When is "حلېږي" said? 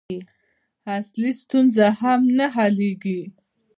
2.55-3.21